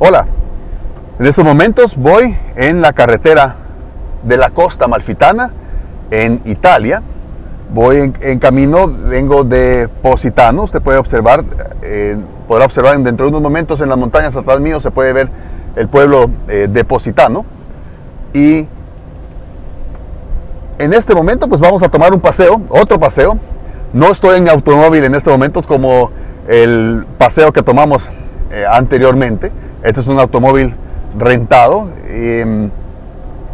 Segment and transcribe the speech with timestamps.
[0.00, 0.26] Hola,
[1.18, 3.56] en estos momentos voy en la carretera
[4.22, 5.50] de la costa malfitana
[6.12, 7.02] en Italia.
[7.74, 11.42] Voy en, camino, vengo de Positano, usted puede observar,
[11.82, 12.16] eh,
[12.46, 15.30] podrá observar dentro de unos momentos en las montañas atrás mío se puede ver
[15.74, 17.44] el pueblo eh, de Positano.
[18.32, 18.68] Y
[20.78, 23.36] en este momento pues vamos a tomar un paseo, otro paseo.
[23.92, 26.12] No estoy en automóvil en este momento como
[26.46, 28.08] el paseo que tomamos
[28.52, 29.50] eh, anteriormente.
[29.82, 30.74] Este es un automóvil
[31.16, 32.68] rentado, em,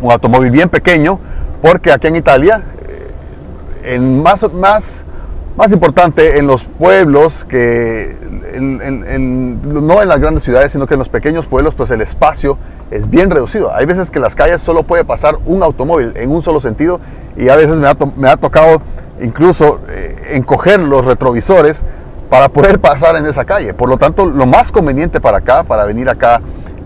[0.01, 1.21] un automóvil bien pequeño,
[1.61, 5.05] porque aquí en Italia, eh, en más, más,
[5.57, 8.17] más importante en los pueblos, que
[8.59, 12.57] no en las grandes ciudades, sino que en los pequeños pueblos, pues el espacio
[12.91, 13.75] es bien reducido.
[13.75, 17.01] Hay veces que las calles solo puede pasar un automóvil en un solo sentido
[17.37, 18.81] y a veces me ha, tocado
[19.21, 21.83] incluso eh, encoger los retrovisores
[22.35, 23.75] para poder pasar en esa calle.
[23.75, 26.41] Por lo tanto, lo más conveniente para acá, para venir acá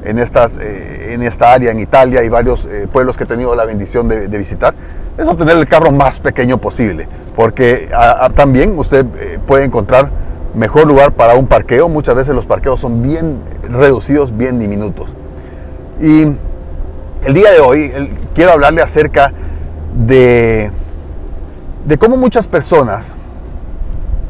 [0.04, 3.64] en, eh, en esta área, en Italia y varios eh, pueblos que he tenido la
[3.64, 4.74] bendición de, visitar,
[5.16, 7.88] es obtener el carro más pequeño posible, porque
[8.34, 10.10] también usted eh, puede encontrar
[10.54, 11.88] mejor lugar para un parqueo.
[11.88, 15.08] Muchas veces los parqueos son bien reducidos, bien diminutos.
[15.98, 16.24] Y
[17.24, 19.32] el día de hoy quiero hablarle acerca
[19.96, 20.70] de,
[21.86, 23.14] de cómo muchas personas,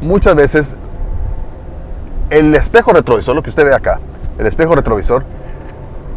[0.01, 0.77] muchas veces
[2.31, 4.00] el espejo retrovisor, lo que usted ve acá,
[4.39, 5.25] el espejo retrovisor,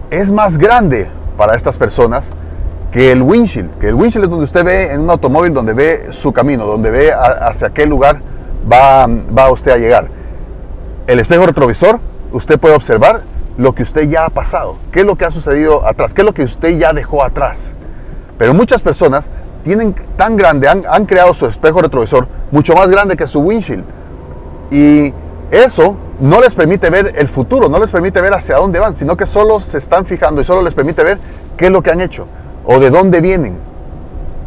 [0.10, 2.30] es más grande para estas personas
[2.92, 3.78] que el windshield.
[3.80, 6.92] Que el windshield es donde usted ve en un automóvil, donde ve su camino, donde
[6.92, 8.20] ve hacia qué lugar
[8.72, 10.08] va, va usted a llegar.
[11.08, 12.00] El espejo retrovisor,
[12.32, 13.22] usted puede observar
[13.58, 16.26] lo que usted ya ha pasado, qué es lo que ha sucedido atrás, qué es
[16.26, 17.72] lo que usted ya dejó atrás.
[18.38, 19.30] Pero muchas personas
[19.64, 23.84] tienen tan grande, han, han creado su espejo retrovisor mucho más grande que su windshield.
[24.72, 25.14] Y
[25.52, 29.18] eso no les permite ver el futuro, no les permite ver hacia dónde van, sino
[29.18, 31.20] que solo se están fijando y solo les permite ver
[31.58, 32.26] qué es lo que han hecho
[32.66, 33.58] o de dónde vienen.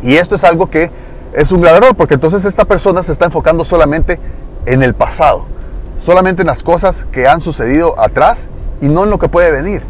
[0.01, 0.91] Y esto es algo que
[1.35, 4.19] es un grave error, porque entonces esta persona se está enfocando solamente
[4.67, 5.45] en el pasado,
[6.01, 8.49] solamente en las cosas que han sucedido atrás
[8.81, 9.83] y no en lo que puede venir.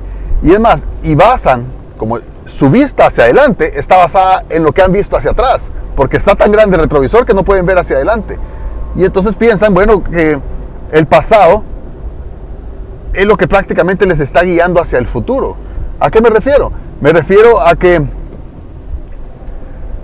[0.43, 1.65] Y es más, y basan,
[1.97, 6.17] como su vista hacia adelante está basada en lo que han visto hacia atrás, porque
[6.17, 8.39] está tan grande el retrovisor que no pueden ver hacia adelante.
[8.97, 10.39] Y entonces piensan, bueno, que
[10.94, 11.65] el pasado
[13.15, 15.56] es lo que prácticamente les está guiando hacia el futuro.
[15.99, 16.71] ¿A qué me refiero?
[17.00, 18.00] Me refiero a que,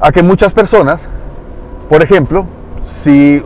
[0.00, 1.06] a que muchas personas,
[1.88, 2.44] por ejemplo,
[2.84, 3.40] si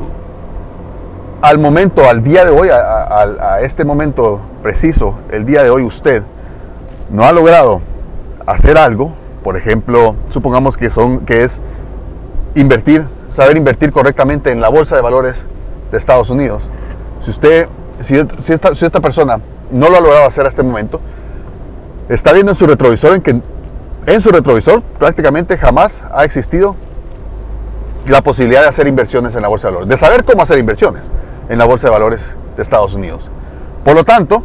[1.43, 6.23] al momento, al día de hoy, a, este momento preciso, el día de hoy usted
[7.11, 7.83] no ha logrado
[8.47, 9.13] hacer algo,
[9.43, 11.61] por ejemplo, supongamos que, son, que es
[12.55, 15.45] invertir, saber invertir correctamente en la bolsa de valores
[15.93, 16.71] de Estados Unidos,
[17.25, 17.69] si usted,
[18.03, 19.41] si, esta, persona
[19.71, 21.01] no lo ha logrado hacer a este momento,
[22.09, 23.41] está viendo en su retrovisor en que
[24.07, 26.77] en su retrovisor prácticamente jamás ha existido
[28.07, 31.11] la posibilidad de hacer inversiones en la bolsa de valores, de saber cómo hacer inversiones
[31.49, 32.21] en la bolsa de valores
[32.57, 33.31] de Estados Unidos.
[33.83, 34.43] Por lo tanto,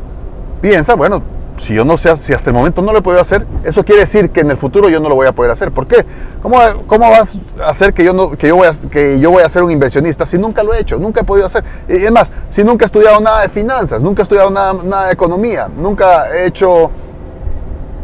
[0.61, 1.22] piensa, bueno,
[1.59, 4.02] si yo no sé, si hasta el momento no lo he podido hacer, eso quiere
[4.02, 5.72] decir que en el futuro yo no lo voy a poder hacer.
[5.72, 6.06] ¿Por qué?
[6.42, 9.44] ¿Cómo, cómo vas a hacer que yo, no, que, yo voy a, que yo voy
[9.44, 10.97] a ser un inversionista si nunca lo he hecho?
[10.97, 11.64] Nunca he podido hacer.
[11.88, 15.14] Y es más, si nunca he estudiado nada de finanzas, nunca he estudiado nada, de
[15.14, 16.92] economía, nunca he hecho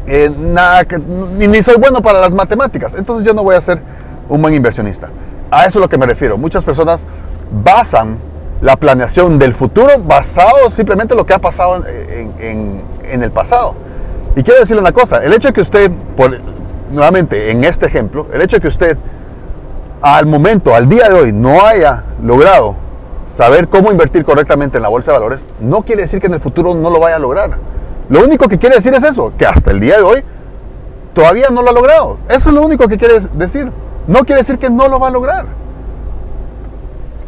[0.08, 2.94] eh, nada, que, ni, ni soy bueno para las matemáticas.
[2.94, 3.80] Entonces yo no voy a ser
[4.30, 5.10] un buen inversionista.
[5.50, 6.38] A eso es lo que me refiero.
[6.38, 7.06] Muchas personas
[7.64, 8.18] basan
[8.66, 13.76] la planeación del futuro basado simplemente en lo que ha pasado en, el pasado.
[14.36, 16.40] Y quiero decirle una cosa, el hecho de que usted, por,
[16.92, 18.98] nuevamente en este ejemplo, el hecho de que usted
[20.02, 22.76] al momento, al día de hoy, no haya logrado
[23.32, 26.40] saber cómo invertir correctamente en la bolsa de valores, no quiere decir que en el
[26.40, 27.58] futuro no lo vaya a lograr.
[28.10, 30.24] Lo único que quiere decir es eso, que hasta el día de hoy
[31.14, 32.18] todavía no lo ha logrado.
[32.30, 33.72] Eso es lo único que quiere decir.
[34.08, 35.46] No quiere decir que no lo va a lograr.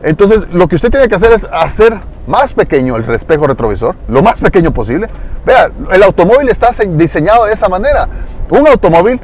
[0.03, 1.97] Entonces, lo que usted tiene que hacer es hacer
[2.27, 5.09] más pequeño el espejo retrovisor, lo más pequeño posible.
[5.45, 8.07] Vea, el automóvil está diseñado de esa manera.
[8.49, 9.19] Un automóvil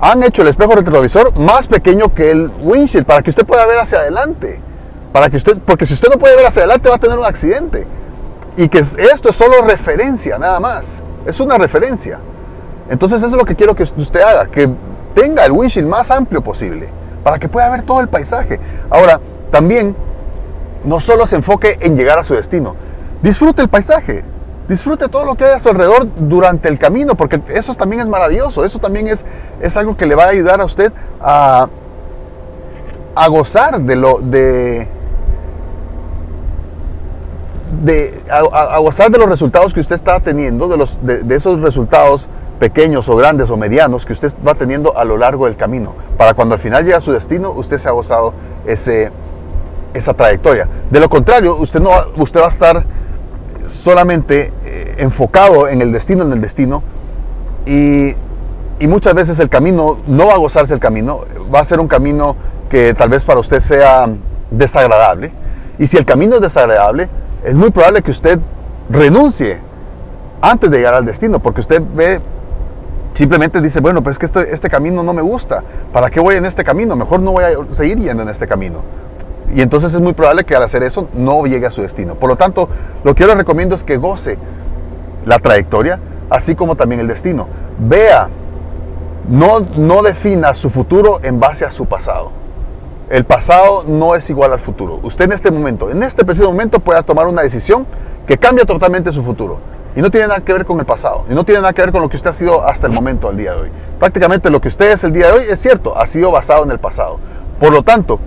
[0.00, 3.78] han hecho el espejo retrovisor más pequeño que el windshield para que usted pueda ver
[3.78, 4.60] hacia adelante.
[5.12, 7.24] Para que usted, porque si usted no puede ver hacia adelante va a tener un
[7.24, 7.86] accidente.
[8.56, 10.98] Y que esto es solo referencia, nada más.
[11.24, 12.18] Es una referencia.
[12.88, 14.68] Entonces eso es lo que quiero que usted haga, que
[15.14, 16.88] tenga el windshield más amplio posible,
[17.22, 18.60] para que pueda ver todo el paisaje.
[18.90, 19.20] Ahora,
[19.50, 19.96] también
[20.86, 22.74] no solo se enfoque en llegar a su destino,
[23.22, 24.24] disfrute el paisaje,
[24.68, 28.08] disfrute todo lo que hay a su alrededor durante el camino, porque eso también es
[28.08, 29.24] maravilloso, eso también es,
[29.60, 31.68] es algo que le va a ayudar a usted a,
[33.14, 34.88] a gozar de lo de,
[37.82, 42.26] de, a, gozar de los resultados que usted está teniendo, de, los, de, esos resultados
[42.58, 46.34] pequeños o grandes o medianos que usted va teniendo a lo largo del camino, para
[46.34, 48.32] cuando al final llega a su destino, usted se ha gozado
[48.66, 49.10] ese,
[49.96, 50.68] esa trayectoria.
[50.90, 52.84] De lo contrario, usted, no, usted va a estar
[53.68, 56.82] solamente eh, enfocado en el destino, en el destino,
[57.66, 58.14] y,
[58.78, 61.22] y muchas veces el camino no va a gozarse el camino,
[61.52, 62.36] va a ser un camino
[62.68, 64.08] que tal vez para usted sea
[64.50, 65.32] desagradable.
[65.78, 67.08] Y si el camino es desagradable,
[67.44, 68.38] es muy probable que usted
[68.88, 69.58] renuncie
[70.40, 72.20] antes de llegar al destino, porque usted ve,
[73.14, 76.36] simplemente dice, bueno, pues es que este, este camino no me gusta, ¿para qué voy
[76.36, 76.96] en este camino?
[76.96, 78.80] Mejor no voy a seguir yendo en este camino.
[79.56, 82.14] Y entonces es muy probable que al hacer eso no llegue a su destino.
[82.14, 82.68] Por lo tanto,
[83.02, 84.36] lo que yo le recomiendo es que goce
[85.24, 85.98] la trayectoria,
[86.28, 87.48] así como también el destino.
[87.78, 88.28] Vea,
[89.30, 92.32] no, no defina su futuro en base a su pasado.
[93.08, 95.00] El pasado no es igual al futuro.
[95.02, 97.86] Usted en este momento, en este preciso momento, puede tomar una decisión
[98.26, 99.58] que cambia totalmente su futuro.
[99.94, 101.24] Y no tiene nada que ver con el pasado.
[101.30, 103.26] Y no tiene nada que ver con lo que usted ha sido hasta el momento,
[103.26, 103.70] al día de hoy.
[103.98, 106.72] Prácticamente lo que usted es el día de hoy es cierto, ha sido basado en
[106.72, 107.18] el pasado.
[107.58, 108.20] Por lo tanto,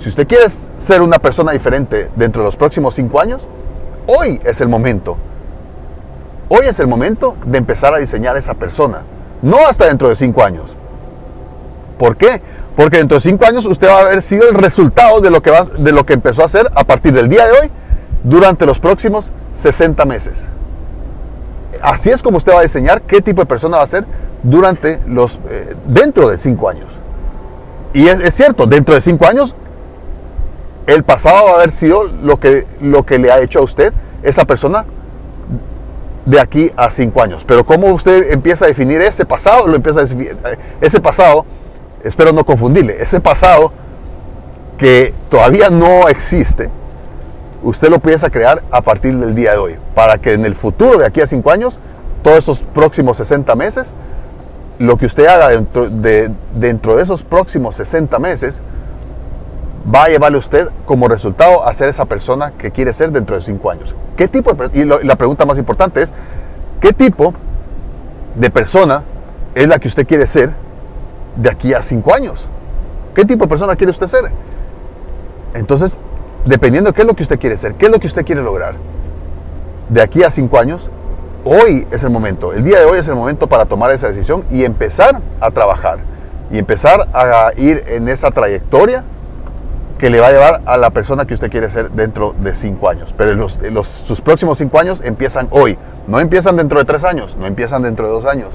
[0.00, 0.46] si usted quiere
[0.76, 3.46] ser una persona diferente dentro de los próximos cinco años,
[4.06, 5.16] hoy es el momento.
[6.48, 9.02] Hoy es el momento de empezar a diseñar esa persona.
[9.42, 10.76] No hasta dentro de cinco años.
[11.98, 12.40] ¿Por qué?
[12.76, 15.50] Porque dentro de cinco años usted va a haber sido el resultado de lo que,
[15.50, 17.70] va, de lo que empezó a hacer a partir del día de hoy
[18.24, 20.38] durante los próximos 60 meses.
[21.82, 24.04] Así es como usted va a diseñar qué tipo de persona va a ser
[24.42, 26.92] durante los, eh, dentro de cinco años.
[27.92, 29.54] Y es, es, cierto, dentro de cinco años,
[30.86, 33.92] el pasado va a haber sido lo que, lo que le ha hecho a usted
[34.22, 34.84] esa persona
[36.26, 37.44] de aquí a cinco años.
[37.46, 41.44] Pero cómo usted empieza a definir ese pasado, lo empieza eh, ese pasado
[42.04, 43.72] espero no confundirle, ese pasado
[44.78, 46.68] que todavía no existe,
[47.62, 50.54] usted lo empieza a crear a partir del día de hoy, para que en el
[50.54, 51.78] futuro, de aquí a 5 años,
[52.22, 53.92] todos esos próximos 60 meses,
[54.78, 58.60] lo que usted haga dentro de, dentro de esos próximos 60 meses,
[59.92, 63.42] va a llevarle usted como resultado a ser esa persona que quiere ser dentro de
[63.42, 63.94] 5 años.
[64.16, 66.12] ¿Qué tipo y la pregunta más importante es,
[66.80, 67.34] ¿qué tipo
[68.34, 69.02] de persona
[69.54, 70.52] es la que usted quiere ser
[71.36, 72.44] de aquí a cinco años.
[73.14, 74.30] ¿Qué tipo de persona quiere usted ser?
[75.54, 75.96] Entonces,
[76.44, 78.42] dependiendo de qué es lo que usted quiere ser, qué es lo que usted quiere
[78.42, 78.74] lograr,
[79.88, 80.88] de aquí a cinco años,
[81.44, 84.44] hoy es el momento, el día de hoy es el momento para tomar esa decisión
[84.50, 85.98] y empezar a trabajar
[86.50, 89.04] y empezar a ir en esa trayectoria
[90.04, 92.90] que le va a llevar a la persona que usted quiere ser dentro de cinco
[92.90, 93.14] años.
[93.16, 97.46] Pero los, sus próximos cinco años empiezan hoy, no empiezan dentro de tres años, no
[97.46, 98.50] empiezan dentro de dos años,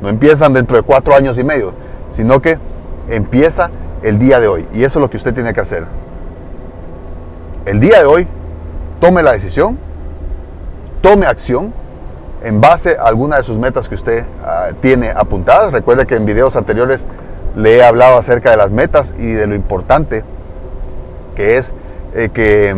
[0.00, 1.74] no empiezan dentro de cuatro años y medio,
[2.10, 2.58] sino que
[3.10, 3.68] empieza
[4.02, 4.66] el día de hoy.
[4.72, 5.84] Y eso es lo que usted tiene que hacer.
[7.66, 8.26] El día de hoy,
[8.98, 9.76] tome la decisión,
[11.02, 11.74] tome acción
[12.42, 15.70] en base a alguna de sus metas que usted ah, tiene apuntadas.
[15.70, 17.04] Recuerde que en videos anteriores
[17.56, 20.24] le he hablado acerca de las metas y de lo importante
[21.34, 21.72] que es
[22.14, 22.74] eh, que,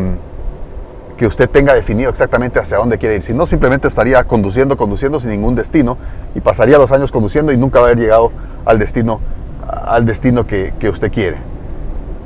[1.16, 3.22] que usted tenga definido exactamente hacia dónde quiere ir.
[3.22, 5.96] Si no, simplemente estaría conduciendo, conduciendo sin ningún destino
[6.34, 8.30] y pasaría los años conduciendo y nunca va a haber llegado
[8.64, 9.20] al destino,
[9.68, 11.38] al destino que, usted quiere.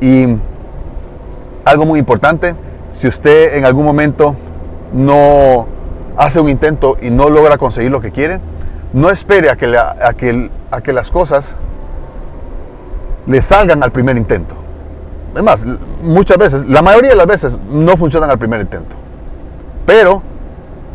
[0.00, 0.36] Y
[1.64, 2.54] algo muy importante,
[2.92, 4.34] si usted en algún momento
[4.92, 5.66] no
[6.16, 8.40] hace un intento y no logra conseguir lo que quiere,
[8.92, 11.54] no espere a que, a que, a que las cosas
[13.26, 14.54] le salgan al primer intento.
[15.36, 15.64] Es más,
[16.02, 18.96] muchas veces, la mayoría de las veces no funcionan al primer intento.
[19.86, 20.22] Pero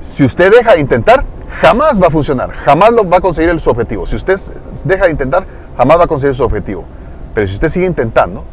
[0.10, 1.24] si usted deja de intentar,
[1.62, 4.08] jamás va a funcionar, jamás lo va a conseguir su objetivo.
[4.08, 4.40] Si usted
[4.84, 5.46] deja de intentar,
[5.78, 6.86] jamás va a conseguir su objetivo.
[7.34, 8.44] Pero si usted sigue intentando,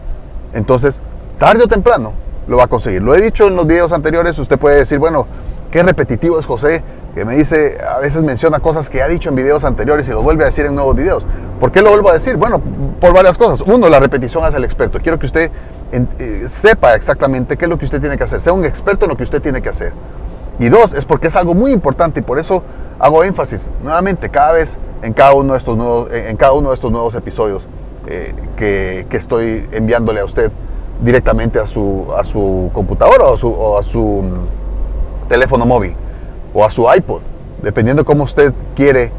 [0.52, 0.99] entonces
[1.38, 2.12] tarde o temprano
[2.47, 3.02] lo va a conseguir.
[3.02, 5.26] Lo he dicho en los videos anteriores, usted puede decir, bueno,
[5.71, 6.82] qué repetitivo es José,
[7.14, 10.23] que me dice, a veces menciona cosas que ha dicho en videos anteriores y lo
[10.23, 11.26] vuelve a decir en nuevos videos.
[11.61, 12.37] ¿Por qué lo vuelvo a decir?
[12.37, 12.61] Bueno,
[13.00, 13.61] por varias cosas.
[13.66, 14.99] Uno, la repetición hace el experto.
[14.99, 15.50] Quiero que usted
[15.92, 19.11] eh, sepa exactamente qué es lo que usted tiene que hacer, sea un experto en
[19.11, 19.92] lo que usted tiene que hacer.
[20.59, 22.62] Y dos, es porque es algo muy importante y por eso
[22.99, 26.75] hago énfasis nuevamente cada vez en cada uno de estos nuevos, en cada uno de
[26.75, 27.66] estos nuevos episodios
[28.07, 30.50] eh, que, que, estoy enviándole a usted
[31.00, 35.95] directamente a su, a su computadora o a su, o a su mm, teléfono móvil
[36.54, 37.21] o a su iPod,
[37.62, 39.11] dependiendo cómo usted quiere eh,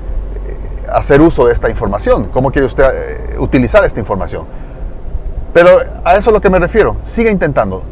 [0.91, 4.45] hacer uso de esta información, cómo quiere usted eh, utilizar esta información.
[5.53, 5.69] Pero
[6.03, 6.95] a eso es lo que me refiero.
[7.05, 7.83] Siga intentando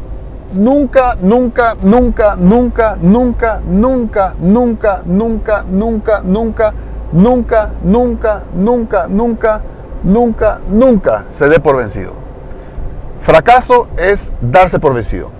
[0.52, 6.72] nunca, nunca, nunca, nunca, nunca, nunca, nunca, nunca, nunca, nunca,
[7.12, 9.60] nunca, nunca, nunca, nunca,
[10.02, 12.12] nunca, nunca se dé por vencido.
[13.22, 15.30] Fracaso es darse por vencido.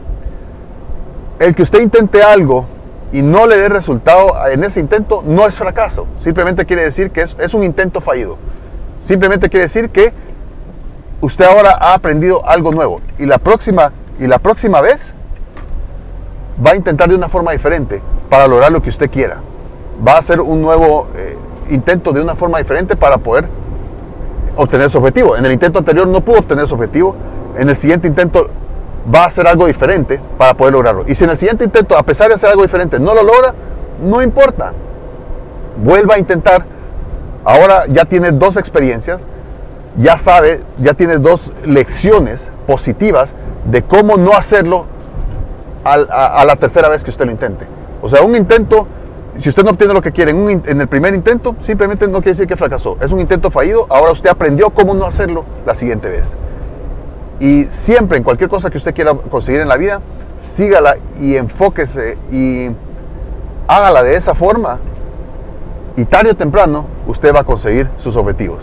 [1.38, 2.66] El que usted intente algo
[3.12, 6.06] y no le dé resultado en ese intento, no es fracaso.
[6.18, 8.38] Simplemente quiere decir que es, es un intento fallido.
[9.02, 10.12] Simplemente quiere decir que
[11.20, 13.00] usted ahora ha aprendido algo nuevo.
[13.18, 15.12] Y la próxima, y la próxima vez
[16.64, 18.00] va a intentar de una forma diferente
[18.30, 19.38] para lograr lo que usted quiera.
[20.06, 21.36] Va a hacer un nuevo eh,
[21.70, 23.46] intento de una forma diferente para poder
[24.56, 25.36] obtener su objetivo.
[25.36, 27.14] En el intento anterior no pudo obtener su objetivo.
[27.58, 28.48] En el siguiente intento
[29.12, 31.04] va a hacer algo diferente para poder lograrlo.
[31.06, 33.54] Y si en el siguiente intento, a pesar de hacer algo diferente, no lo logra,
[34.02, 34.72] no importa.
[35.82, 36.64] Vuelva a intentar.
[37.44, 39.20] Ahora ya tiene dos experiencias,
[39.96, 43.32] ya sabe, ya tiene dos lecciones positivas
[43.64, 44.86] de cómo no hacerlo
[45.84, 47.66] a, la tercera vez que usted lo intente.
[48.00, 48.86] O sea, un intento,
[49.38, 52.32] si usted no obtiene lo que quiere en, en el primer intento, simplemente no quiere
[52.32, 52.96] decir que fracasó.
[53.00, 56.32] Es un intento fallido, ahora usted aprendió cómo no hacerlo la siguiente vez.
[57.42, 60.00] Y siempre, en cualquier cosa que usted quiera conseguir en la vida,
[60.36, 62.70] sígala y enfóquese y
[63.66, 64.78] hágala de esa forma.
[65.96, 68.62] Y tarde o temprano usted va a conseguir sus objetivos.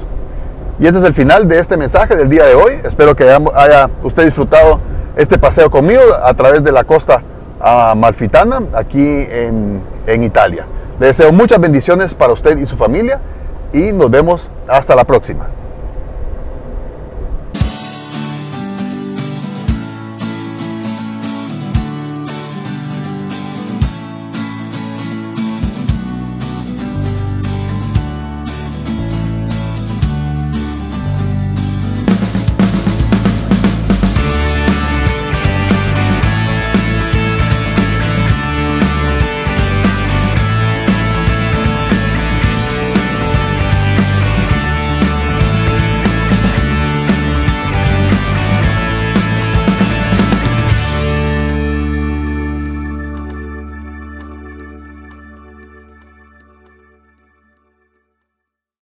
[0.79, 2.79] Y este es el final de este mensaje del día de hoy.
[2.86, 4.79] Espero que haya usted disfrutado
[5.17, 7.21] este paseo conmigo a través de la costa
[7.98, 10.65] malfitana aquí en, en Italia.
[11.01, 13.19] Le deseo muchas bendiciones para usted y su familia
[13.74, 15.48] y nos vemos hasta la próxima.